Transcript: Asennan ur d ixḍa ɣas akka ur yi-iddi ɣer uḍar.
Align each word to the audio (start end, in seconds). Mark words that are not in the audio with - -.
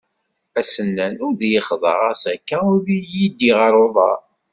Asennan 0.59 1.15
ur 1.25 1.33
d 1.39 1.41
ixḍa 1.57 1.93
ɣas 1.99 2.23
akka 2.33 2.57
ur 2.73 2.83
yi-iddi 2.95 3.51
ɣer 3.59 3.73
uḍar. 3.85 4.19